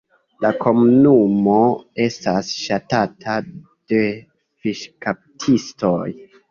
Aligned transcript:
La 0.43 0.49
komunumo 0.63 1.57
estas 2.07 2.51
ŝatata 2.63 3.39
de 3.93 4.03
fiŝkaptistoj. 4.63 6.07